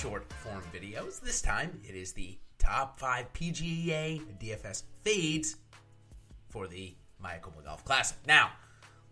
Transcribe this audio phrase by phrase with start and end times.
[0.00, 1.20] short form videos.
[1.20, 5.56] This time it is the top five PGA DFS fades
[6.48, 8.16] for the Mayakoba Golf Classic.
[8.26, 8.50] Now,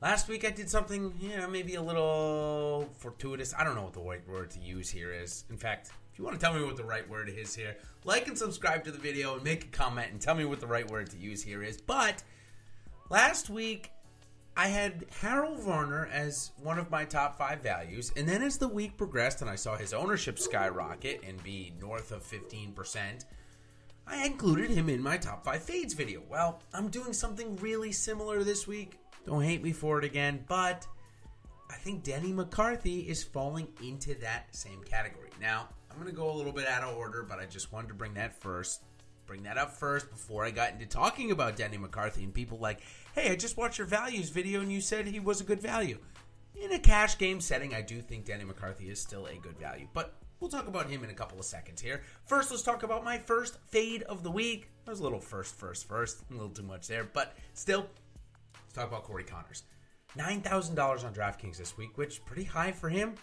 [0.01, 3.53] last week I did something, you know, maybe a little fortuitous.
[3.53, 5.45] I don't know what the right word to use here is.
[5.51, 8.27] In fact, if you want to tell me what the right word is here, like
[8.27, 10.91] and subscribe to the video and make a comment and tell me what the right
[10.91, 11.79] word to use here is.
[11.79, 12.23] But
[13.11, 13.91] last week
[14.59, 18.67] I had Harold Varner as one of my top five values, and then as the
[18.67, 23.25] week progressed and I saw his ownership skyrocket and be north of 15%,
[24.09, 26.25] I included him in my top five fades video.
[26.29, 28.99] Well, I'm doing something really similar this week.
[29.25, 30.89] Don't hate me for it again, but
[31.71, 35.31] I think Denny McCarthy is falling into that same category.
[35.41, 37.89] Now, I'm going to go a little bit out of order, but I just wanted
[37.89, 38.83] to bring that first
[39.29, 42.81] bring that up first before I got into talking about Denny McCarthy and people like,
[43.15, 45.99] hey, I just watched your values video and you said he was a good value.
[46.57, 49.87] In a cash game setting, I do think Denny McCarthy is still a good value,
[49.93, 52.03] but we'll talk about him in a couple of seconds here.
[52.25, 54.71] First, let's talk about my first fade of the week.
[54.87, 57.87] That was a little first, first, first, a little too much there, but still,
[58.63, 59.63] let's talk about Corey Conners.
[60.17, 63.15] $9,000 on DraftKings this week, which pretty high for him,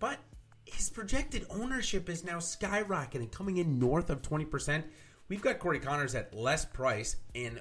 [0.00, 0.18] but
[0.64, 4.84] his projected ownership is now skyrocketing, coming in north of 20%.
[5.28, 7.60] We've got Corey Conners at less price and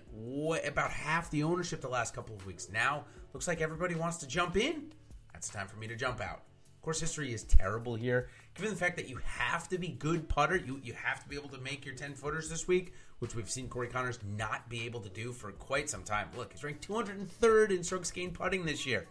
[0.65, 2.69] about half the ownership the last couple of weeks.
[2.71, 4.93] Now, looks like everybody wants to jump in.
[5.33, 6.43] That's time for me to jump out.
[6.87, 8.29] Course history is terrible here.
[8.55, 11.35] Given the fact that you have to be good putter, you, you have to be
[11.35, 14.85] able to make your 10 footers this week, which we've seen Corey Conners not be
[14.85, 16.29] able to do for quite some time.
[16.37, 19.05] Look, he's ranked 203rd in strokes gained putting this year.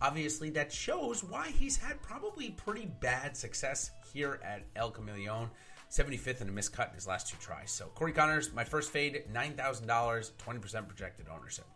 [0.00, 5.48] Obviously, that shows why he's had probably pretty bad success here at El Camaleon.
[5.92, 7.70] 75th and a missed cut in his last two tries.
[7.70, 11.66] So Corey Conners, my first fade, $9,000, 20% projected ownership.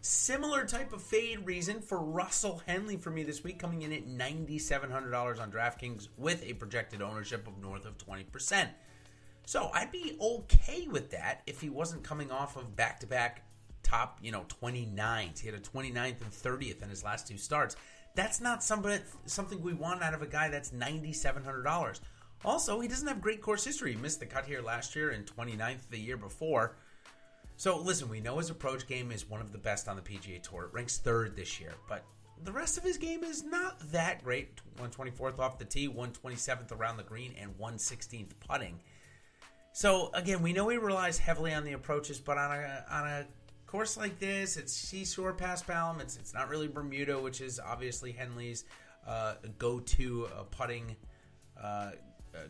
[0.00, 4.06] Similar type of fade reason for Russell Henley for me this week, coming in at
[4.06, 8.68] $9,700 on DraftKings with a projected ownership of north of 20%.
[9.46, 13.46] So I'd be okay with that if he wasn't coming off of back to back
[13.84, 15.38] top, you know, 29s.
[15.38, 17.76] He had a 29th and 30th in his last two starts.
[18.16, 22.00] That's not somebody, something we want out of a guy that's $9,700.
[22.44, 23.92] Also, he doesn't have great course history.
[23.92, 26.76] He missed the cut here last year and 29th the year before.
[27.56, 30.42] So, listen, we know his approach game is one of the best on the PGA
[30.42, 30.64] Tour.
[30.64, 32.04] It ranks third this year, but
[32.42, 34.60] the rest of his game is not that great.
[34.78, 38.80] 124th off the tee, 127th around the green, and 116th putting.
[39.72, 43.26] So, again, we know he relies heavily on the approaches, but on a, on a
[43.66, 46.00] course like this, it's Seashore Paspalum.
[46.00, 48.64] It's, it's not really Bermuda, which is obviously Henley's
[49.06, 50.96] uh, go to uh, putting.
[51.60, 51.92] Uh,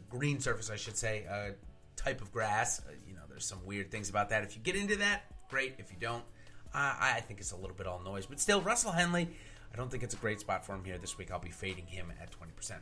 [0.09, 1.53] green surface, I should say, uh,
[1.97, 2.81] type of grass.
[2.81, 4.43] Uh, you know, there's some weird things about that.
[4.43, 5.75] If you get into that, great.
[5.79, 6.25] If you don't,
[6.73, 8.27] I think it's a little bit all noise.
[8.27, 9.29] But still, Russell Henley,
[9.73, 11.31] I don't think it's a great spot for him here this week.
[11.31, 12.79] I'll be fading him at 20%.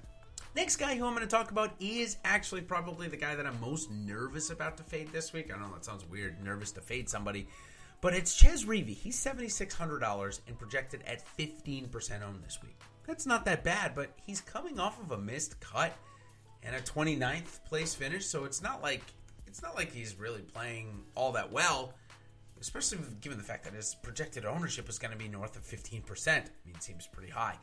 [0.55, 3.59] Next guy who I'm going to talk about is actually probably the guy that I'm
[3.61, 5.51] most nervous about to fade this week.
[5.53, 7.49] I know that sounds weird, nervous to fade somebody,
[8.03, 8.95] but it's Chez Reavie.
[8.95, 12.79] He's $7,600 and projected at 15% owned this week.
[13.07, 15.97] That's not that bad, but he's coming off of a missed cut
[16.63, 18.27] and a 29th place finish.
[18.27, 19.03] So it's not like
[19.47, 21.95] it's not like he's really playing all that well,
[22.61, 26.29] especially given the fact that his projected ownership is going to be north of 15%.
[26.29, 27.59] I mean, it seems pretty high.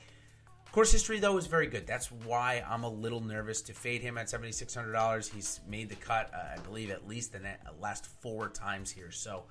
[0.71, 1.87] Course history though is very good.
[1.87, 5.33] That's why I'm a little nervous to fade him at $7,600.
[5.33, 7.41] He's made the cut, uh, I believe, at least the
[7.81, 9.09] last four times here.
[9.09, 9.45] So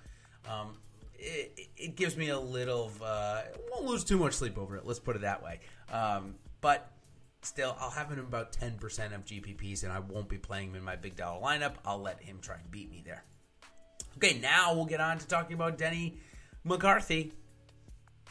[0.48, 0.78] um,
[1.18, 2.92] it, it, gives me a little.
[3.02, 3.42] Uh,
[3.72, 4.86] won't lose too much sleep over it.
[4.86, 5.58] Let's put it that way.
[5.92, 6.88] Um, but
[7.42, 10.76] Still, I'll have him in about 10% of GPPs, and I won't be playing him
[10.76, 11.74] in my big dollar lineup.
[11.84, 13.24] I'll let him try and beat me there.
[14.16, 16.16] Okay, now we'll get on to talking about Denny
[16.64, 17.32] McCarthy.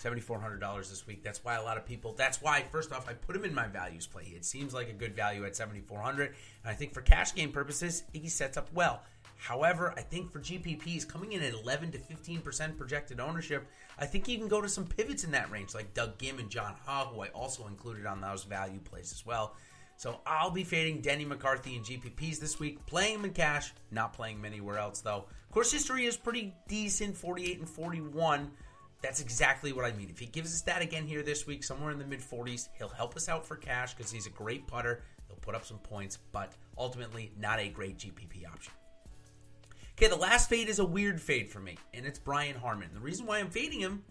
[0.04, 1.24] $7,400 this week.
[1.24, 3.68] That's why a lot of people, that's why, first off, I put him in my
[3.68, 4.32] values play.
[4.36, 6.36] It seems like a good value at 7400 And
[6.66, 9.02] I think for cash game purposes, he sets up well.
[9.38, 13.68] However, I think for GPPs coming in at 11 to 15% projected ownership,
[14.00, 16.50] I think you can go to some pivots in that range, like Doug Ghim and
[16.50, 19.56] John Huh, who I also included on those value plays as well.
[19.96, 24.14] So I'll be fading Denny McCarthy in GPPs this week, playing him in cash, not
[24.14, 25.26] playing him anywhere else though.
[25.58, 28.52] Course history is pretty decent, 48 and 41.
[29.02, 30.08] That's exactly what I mean.
[30.08, 32.90] If he gives us that again here this week, somewhere in the mid 40s, he'll
[32.90, 35.02] help us out for cash because he's a great putter.
[35.28, 38.72] He'll put up some points, but ultimately not a great GPP option.
[39.98, 42.90] Okay, the last fade is a weird fade for me, and it's Brian Harman.
[42.94, 44.04] The reason why I'm fading him,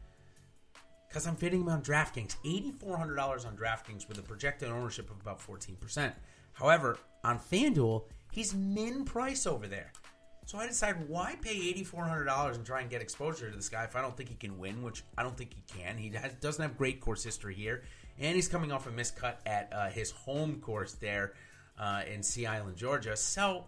[1.08, 2.34] because I'm fading him on DraftKings.
[2.44, 6.12] $8,400 on DraftKings with a projected ownership of about 14%.
[6.54, 8.02] However, on FanDuel,
[8.32, 9.92] he's min price over there.
[10.46, 13.94] So I decide why pay $8,400 and try and get exposure to this guy if
[13.94, 15.98] I don't think he can win, which I don't think he can.
[15.98, 17.84] He has, doesn't have great course history here,
[18.18, 21.34] and he's coming off a miscut at uh, his home course there
[21.78, 23.16] uh, in Sea Island, Georgia.
[23.16, 23.66] So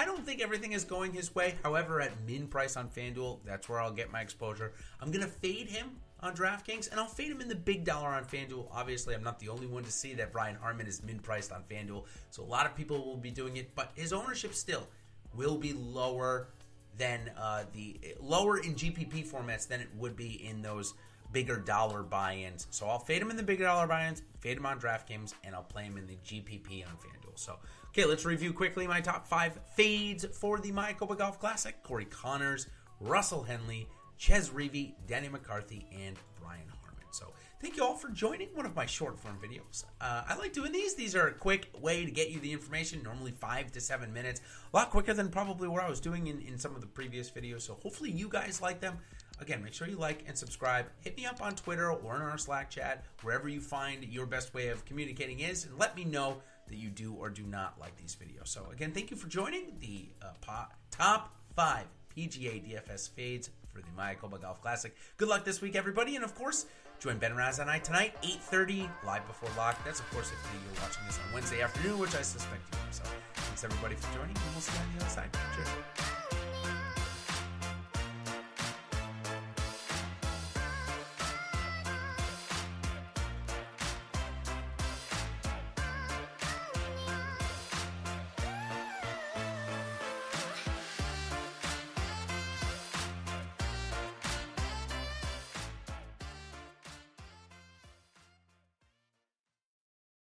[0.00, 1.56] I don't think everything is going his way.
[1.62, 4.72] However, at min price on FanDuel, that's where I'll get my exposure.
[4.98, 8.08] I'm going to fade him on DraftKings, and I'll fade him in the big dollar
[8.08, 8.68] on FanDuel.
[8.72, 11.64] Obviously, I'm not the only one to see that Brian Harman is min priced on
[11.70, 14.88] FanDuel, so a lot of people will be doing it, but his ownership still
[15.34, 16.48] will be lower
[16.96, 20.94] than uh, the lower in GPP formats than it would be in those
[21.32, 22.66] bigger dollar buy-ins.
[22.70, 25.62] So I'll fade him in the bigger dollar buy-ins, fade him on DraftKings, and I'll
[25.62, 27.36] play him in the GPP on FanDuel.
[27.36, 32.06] So okay, let's review quickly my top five fades for the Mayakoba Golf Classic: Corey
[32.06, 32.66] Conners,
[33.00, 37.04] Russell Henley, Chez Reavie, Danny McCarthy, and Brian Harman.
[37.12, 39.84] So thank you all for joining one of my short form videos.
[40.00, 40.94] Uh, I like doing these.
[40.94, 44.40] These are a quick way to get you the information, normally five to seven minutes,
[44.72, 47.30] a lot quicker than probably what I was doing in, in some of the previous
[47.30, 47.62] videos.
[47.62, 48.98] So hopefully you guys like them.
[49.40, 50.86] Again, make sure you like and subscribe.
[51.00, 54.52] Hit me up on Twitter or in our Slack chat, wherever you find your best
[54.52, 57.96] way of communicating is, and let me know that you do or do not like
[57.96, 58.48] these videos.
[58.48, 63.88] So again, thank you for joining the uh, top five PGA DFS fades for the
[63.98, 64.94] Mayakoba Golf Classic.
[65.16, 66.66] Good luck this week, everybody, and of course,
[66.98, 69.82] join Ben Raz and I tonight, 8.30, live before lock.
[69.84, 72.92] That's, of course, if you're watching this on Wednesday afternoon, which I suspect you are.
[72.92, 73.04] So
[73.34, 74.99] thanks, everybody, for joining, and we'll see you